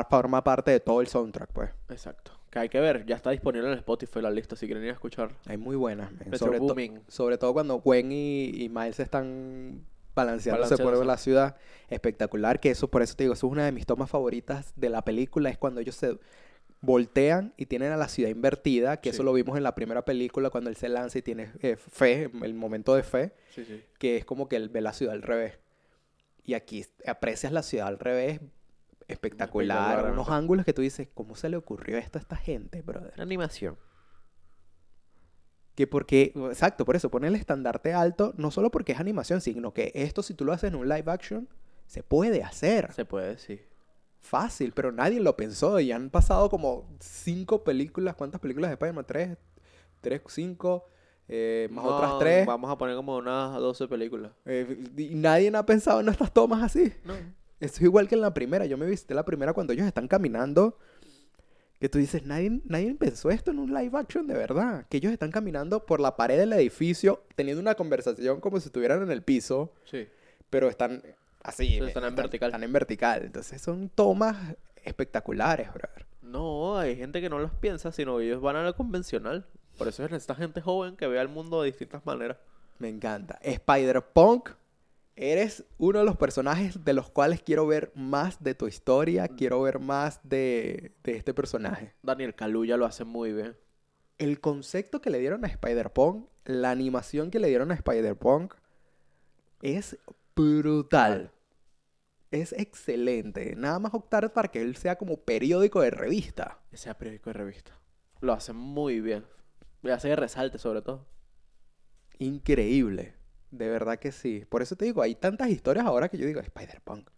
[0.09, 1.69] forma parte de todo el soundtrack, pues.
[1.89, 2.31] Exacto.
[2.49, 4.93] Que hay que ver, ya está disponible en Spotify la lista si quieren ir a
[4.93, 5.31] escuchar.
[5.47, 6.75] Hay muy buenas, sobre, to-
[7.07, 11.55] sobre todo cuando Gwen y, y Miles están balanceándose por la ciudad.
[11.89, 14.89] Espectacular, que eso, por eso te digo, eso es una de mis tomas favoritas de
[14.89, 16.17] la película, es cuando ellos se
[16.81, 19.23] voltean y tienen a la ciudad invertida, que eso Sí.
[19.23, 22.53] lo vimos en la primera película cuando él se lanza y tiene eh, fe, el
[22.55, 23.83] momento de fe, Sí, sí.
[23.99, 25.59] que es como que él ve la ciudad al revés.
[26.43, 28.39] Y aquí aprecias la ciudad al revés,
[29.07, 30.33] espectacular, Espectacular, unos ¿no?
[30.33, 33.13] ángulos que tú dices, ¿cómo se le ocurrió esto a esta gente, brother?
[33.21, 33.77] Animación.
[35.75, 39.73] Que porque, exacto, por eso pone el estandarte alto, no solo porque es animación, sino
[39.73, 41.47] que esto si tú lo haces en un live action,
[41.87, 42.91] se puede hacer.
[42.93, 43.61] Se puede, sí.
[44.19, 49.05] Fácil, pero nadie lo pensó y han pasado como cinco películas, ¿cuántas películas de Spider-Man?
[49.07, 49.37] ¿Tres?
[50.01, 50.85] ¿Tres, cinco?
[51.33, 52.45] Eh, más otras tres.
[52.45, 54.33] Vamos a poner como unas 12 películas.
[54.45, 56.93] Eh, y nadie ha pensado en estas tomas así.
[57.05, 57.13] No.
[57.61, 58.65] Esto es igual que en la primera.
[58.65, 60.77] Yo me visité la primera cuando ellos están caminando.
[61.81, 64.85] Que tú dices, nadie, nadie pensó esto en un live action de verdad.
[64.87, 69.01] Que ellos están caminando por la pared del edificio, teniendo una conversación como si estuvieran
[69.01, 70.07] en el piso, Sí.
[70.49, 71.01] pero están
[71.43, 71.65] así.
[71.67, 72.49] Sí, están en vertical.
[72.49, 73.23] Están en vertical.
[73.25, 74.37] Entonces son tomas
[74.83, 76.05] espectaculares, brother.
[76.21, 79.45] No, hay gente que no los piensa, sino ellos van a lo convencional.
[79.77, 82.37] Por eso es esta gente joven que ve al mundo de distintas maneras.
[82.77, 83.39] Me encanta.
[83.41, 84.49] Spider-Punk,
[85.15, 89.61] eres uno de los personajes de los cuales quiero ver más de tu historia, quiero
[89.61, 91.93] ver más de, de este personaje.
[92.01, 93.55] Daniel Kaluuya lo hace muy bien.
[94.17, 98.53] El concepto que le dieron a Spider-Punk, la animación que le dieron a Spider-Punk,
[99.61, 99.97] es
[100.35, 101.31] brutal.
[102.31, 103.55] Es excelente.
[103.55, 106.59] Nada más optar para que él sea como periódico de revista.
[106.71, 107.77] Ese periódico de revista.
[108.21, 109.25] Lo hace muy bien.
[109.81, 111.07] Le hace que resalte, sobre todo.
[112.19, 113.15] Increíble.
[113.51, 114.45] De verdad que sí.
[114.49, 117.09] Por eso te digo, hay tantas historias ahora que yo digo, Spider-Punk.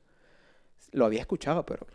[0.91, 1.85] Lo había escuchado, pero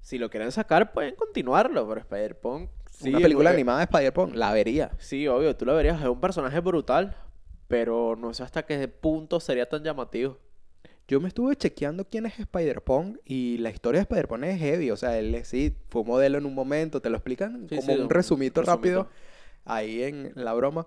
[0.00, 2.70] Si lo quieren sacar, pueden continuarlo, pero Spider-Punk...
[2.90, 4.92] Sí, una película animada de Spider-Punk, la vería.
[4.98, 6.00] Sí, obvio, tú lo verías.
[6.00, 7.16] Es un personaje brutal,
[7.68, 10.38] pero no sé hasta qué punto sería tan llamativo.
[11.08, 14.90] Yo me estuve chequeando quién es Spider-Punk y la historia de Spider-Punk es heavy.
[14.90, 17.98] O sea, él sí fue modelo en un momento, te lo explican Sí, como sí,
[17.98, 19.20] un un resumito rápido resumito.
[19.64, 20.86] ahí en la broma.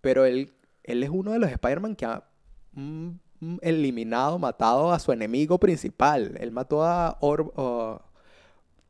[0.00, 0.52] Pero él,
[0.84, 2.24] él es uno de los Spider-Man que ha
[2.72, 3.08] mm,
[3.40, 6.36] mm, eliminado, matado a su enemigo principal.
[6.40, 8.00] Él mató a Or- o-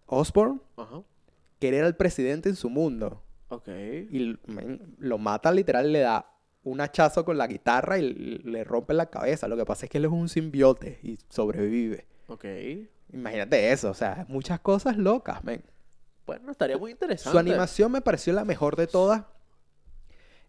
[0.07, 0.61] Osborn,
[1.59, 3.23] que era el presidente en su mundo.
[4.11, 4.37] Y
[4.99, 6.27] lo mata literal, le da
[6.63, 9.49] un hachazo con la guitarra y le rompe la cabeza.
[9.49, 12.07] Lo que pasa es que él es un simbiote y sobrevive.
[12.27, 12.45] Ok.
[13.13, 15.63] Imagínate eso, o sea, muchas cosas locas, men.
[16.27, 17.31] Bueno, estaría muy interesante.
[17.31, 19.25] Su animación me pareció la mejor de todas,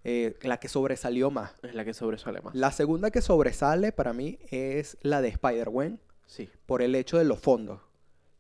[0.06, 1.54] eh, la que sobresalió más.
[1.64, 2.56] Es la que sobresale más.
[2.56, 6.50] La segunda que sobresale para mí es la de Spider-Gwen, Sí.
[6.66, 7.82] por el hecho de los fondos,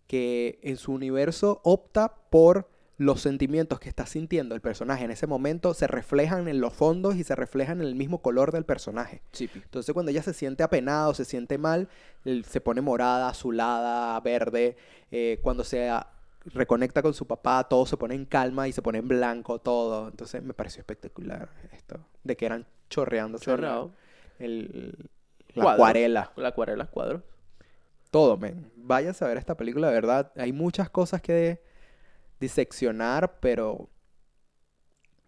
[0.08, 5.28] que en su universo opta por los sentimientos que está sintiendo el personaje en ese
[5.28, 9.22] momento se reflejan en los fondos y se reflejan en el mismo color del personaje.
[9.34, 9.50] Sí.
[9.54, 11.90] Entonces cuando ella se siente apenado, se siente mal,
[12.48, 14.78] se pone morada, azulada, verde.
[15.12, 15.92] eh, cuando se
[16.54, 20.08] reconecta con su papá, todo se pone en calma y se pone en blanco todo.
[20.10, 23.92] Entonces me pareció espectacular esto, de que eran chorreándose Chorreado.
[24.40, 25.10] el,
[25.50, 25.74] la Cuadros.
[25.74, 26.32] acuarela.
[26.36, 27.22] La acuarela, cuadros.
[28.12, 28.72] Todo, men.
[28.76, 30.32] Váyanse a ver esta película, de verdad.
[30.38, 31.62] Hay muchas cosas que
[32.40, 33.90] diseccionar, pero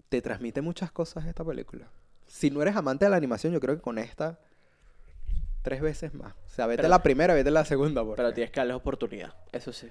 [0.10, 1.90] te transmite muchas cosas esta película.
[2.28, 4.40] Si no eres amante de la animación, yo creo que con esta
[5.64, 6.34] tres veces más.
[6.46, 8.04] O sea, vete Pero- la primera, vete la segunda.
[8.04, 9.34] porque Pero tienes que darles oportunidad.
[9.52, 9.90] Eso sí.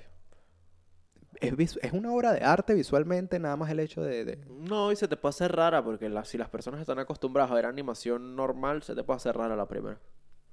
[1.41, 4.25] Es, es una obra de arte visualmente, nada más el hecho de...
[4.25, 7.51] de- No, y se te puede hacer rara porque la- si las personas están acostumbradas
[7.51, 9.99] a ver animación normal, se te puede hacer rara la primera.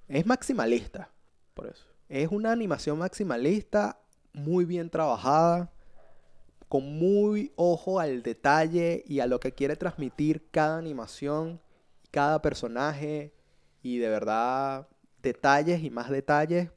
[0.07, 1.09] Es maximalista.
[1.53, 1.85] Por eso.
[2.09, 3.99] Es una animación maximalista
[4.33, 5.71] muy bien trabajada,
[6.67, 11.61] con muy ojo al detalle y a lo que quiere transmitir cada animación,
[12.11, 13.33] cada personaje
[13.83, 14.87] y de verdad
[15.21, 16.71] detalles y más detalles.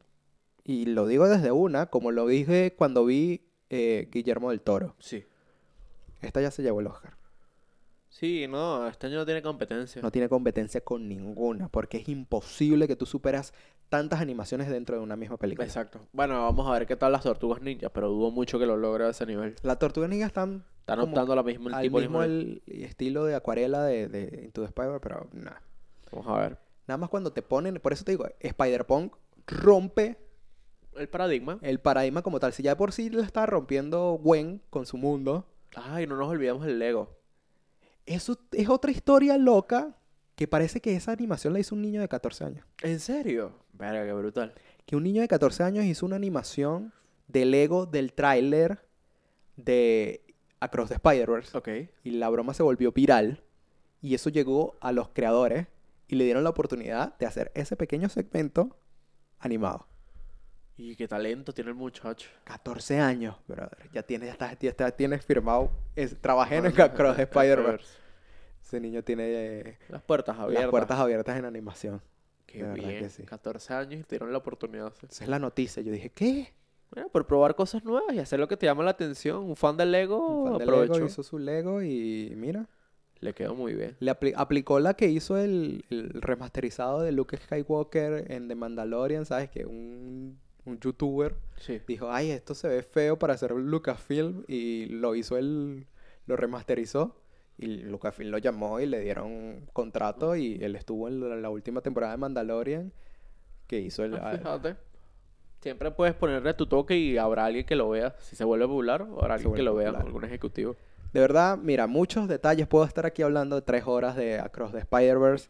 [0.64, 4.94] Y lo digo desde una, como lo dije cuando vi eh, Guillermo del Toro.
[4.98, 5.24] Sí.
[6.22, 7.16] Esta ya se llevó el Oscar.
[8.09, 10.00] Sí, no, este año no tiene competencia.
[10.00, 13.52] No tiene competencia con ninguna, porque es imposible que tú superas
[13.90, 15.66] tantas animaciones dentro de una misma película.
[15.66, 16.00] Exacto.
[16.12, 19.05] Bueno, vamos a ver qué tal las tortugas ninjas, pero dudo mucho que lo logre
[19.05, 19.55] a ese nivel.
[19.62, 22.62] Las tortugas ninjas están Están optando a la misma, el al tipo mismo mismo- el
[22.66, 25.61] estilo de acuarela de, de Into the Spider, pero nada.
[26.11, 26.59] Vamos a ver.
[26.87, 29.12] Nada más cuando te ponen, por eso te digo, Spider-Punk
[29.46, 30.16] rompe
[30.98, 31.59] El paradigma.
[31.62, 32.52] el paradigma como tal.
[32.52, 36.28] Si ya de por sí la está rompiendo Gwen con su mundo, Ay, no nos
[36.28, 37.11] olvidamos del Lego.
[38.06, 39.96] eso es otra historia loca
[40.37, 42.66] que parece que esa animación la hizo un niño de 14 años.
[42.82, 43.52] ¿En serio?
[43.72, 44.54] Verga, qué brutal.
[44.85, 46.92] Que un niño de 14 años hizo una animación
[47.28, 48.78] de Lego del tráiler
[49.56, 50.22] de
[50.61, 51.56] Across the Spider-Verse.
[51.56, 51.68] Ok.
[52.04, 53.42] Y la broma se volvió viral.
[54.02, 55.66] Y eso llegó a los creadores
[56.06, 58.76] y le dieron la oportunidad de hacer ese pequeño segmento
[59.38, 59.88] animado.
[60.79, 62.29] Y qué talento tiene el muchacho.
[62.45, 63.89] 14 años, brother.
[63.93, 65.71] Ya tienes, ya estás- ya estás- tienes firmado.
[65.95, 67.99] es- trabajé en Across the Spider-Verse.
[68.62, 70.65] Ese niño tiene eh, Las puertas abiertas.
[70.65, 72.03] las puertas abiertas en animación.
[72.47, 72.99] Qué de bien.
[72.99, 73.23] que sí.
[73.23, 74.93] 14 años y te dieron la oportunidad.
[75.01, 75.07] sí.
[75.11, 75.83] Esa es la noticia.
[75.83, 76.53] Yo dije, ¿qué?
[76.91, 79.43] Bueno, por probar cosas nuevas y hacer lo que te llama la atención.
[79.45, 80.93] Un fan del Lego Un fan de aprovechó.
[80.95, 82.67] Lego hizo su Lego y mira,
[83.21, 83.97] Le quedó muy bien.
[83.99, 89.27] le apli- aplicó la que hizo el, el remasterizado de Luke Skywalker en The Mandalorian,
[89.27, 89.51] ¿sabes?
[89.51, 91.81] Que un, un youtuber Sí.
[91.87, 95.87] dijo, ay, esto se ve feo para hacer Lucasfilm y lo hizo él,
[96.26, 97.16] lo remasterizó
[97.59, 101.48] y Lucasfilm lo llamó y le dieron un contrato y él estuvo en la, la
[101.50, 102.92] última temporada de Mandalorian
[103.66, 104.14] que hizo el...
[104.16, 104.76] Ah, fíjate.
[105.61, 108.14] Siempre puedes ponerle tu toque y habrá alguien que lo vea.
[108.20, 110.07] Si se vuelve popular, habrá alguien que lo vea, popular.
[110.07, 110.76] algún ejecutivo.
[111.12, 112.66] De verdad, mira, muchos detalles.
[112.68, 115.48] Puedo estar aquí hablando de tres horas de Across the Spider-Verse,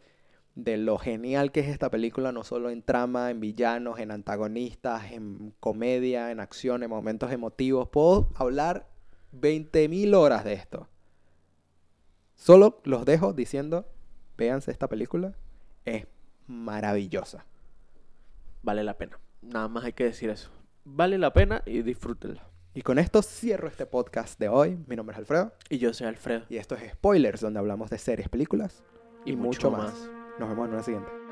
[0.57, 5.11] de lo genial que es esta película, no solo en trama, en villanos, en antagonistas,
[5.11, 7.89] en comedia, en acción, en momentos emotivos.
[7.89, 8.87] Puedo hablar
[9.39, 10.87] 20.000 horas de esto.
[12.33, 13.85] Solo los dejo diciendo,
[14.35, 15.35] véanse esta película,
[15.85, 16.07] es
[16.47, 17.45] maravillosa.
[18.63, 19.19] Vale la pena.
[19.43, 20.49] Nada más hay que decir eso.
[20.85, 22.47] Vale la pena y disfrútenla.
[22.73, 24.79] Y con esto cierro este podcast de hoy.
[24.87, 26.45] Mi nombre es Alfredo Y yo soy Alfredo.
[26.49, 28.83] y esto es Spoilers, donde hablamos de series, películas
[29.23, 29.93] y, Y mucho mucho más.
[29.93, 30.16] más.
[30.39, 31.26] Nos vemos en una siguiente.